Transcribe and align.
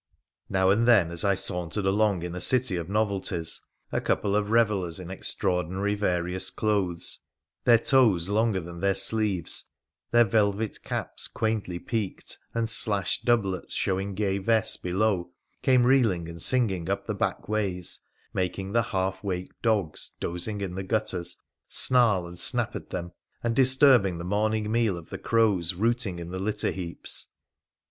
Now 0.49 0.71
and 0.71 0.87
then 0.87 1.11
as 1.11 1.23
I 1.23 1.35
sauntered 1.35 1.85
along 1.85 2.23
in 2.23 2.33
a 2.33 2.41
city 2.41 2.75
of 2.75 2.89
novelties, 2.89 3.61
a 3.91 4.01
couple 4.01 4.35
of 4.35 4.49
revellers 4.49 4.99
in 4.99 5.11
extraordinary 5.11 5.93
various 5.93 6.49
clothes, 6.49 7.19
their 7.65 7.77
toes 7.77 8.27
longer 8.27 8.59
than 8.59 8.79
their 8.79 8.95
sleeves, 8.95 9.65
their 10.09 10.23
velvet 10.23 10.81
caps 10.81 11.27
quaintly 11.27 11.77
peaked, 11.77 12.39
and 12.55 12.67
slashed 12.67 13.25
doublets 13.25 13.75
showing 13.75 14.15
gay 14.15 14.39
vests 14.39 14.75
below, 14.75 15.33
came 15.61 15.83
reeling 15.83 16.27
and 16.27 16.41
singing 16.41 16.89
up 16.89 17.05
the 17.05 17.13
back 17.13 17.47
ways, 17.47 17.99
making 18.33 18.71
the 18.71 18.81
half 18.81 19.23
waked 19.23 19.61
dogs 19.61 20.13
dozing 20.19 20.61
in 20.61 20.73
the 20.73 20.81
gutters 20.81 21.37
snarl 21.67 22.25
and 22.25 22.39
snap 22.39 22.75
at 22.75 22.89
them, 22.89 23.11
and 23.43 23.55
disturb 23.55 24.07
ing 24.07 24.17
the 24.17 24.23
morning 24.25 24.71
meal 24.71 24.97
of 24.97 25.11
the 25.11 25.19
crows 25.19 25.75
rooting 25.75 26.17
in 26.17 26.31
the 26.31 26.43
Utter 26.43 26.71
heaps. 26.71 27.27